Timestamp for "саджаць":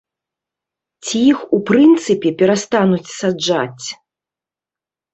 3.19-3.87